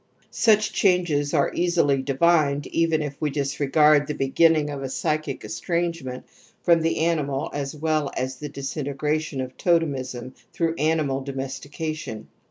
Such 0.31 0.73
changes 0.73 1.31
are 1.35 1.51
easily 1.53 2.01
divined 2.01 2.65
even 2.65 3.03
if 3.03 3.15
we 3.21 3.29
dis 3.29 3.59
regard 3.59 4.07
the 4.07 4.15
beginning 4.15 4.71
of 4.71 4.81
a 4.81 4.89
psychic 4.89 5.45
estrangement 5.45 6.23
from 6.63 6.81
the 6.81 7.01
animal 7.01 7.51
as 7.53 7.75
well 7.75 8.09
as 8.17 8.37
the 8.37 8.49
disintegration 8.49 9.41
of 9.41 9.55
totemism 9.57 10.33
through 10.53 10.73
animal 10.79 11.21
domestication 11.21 12.17
®' 12.35 12.39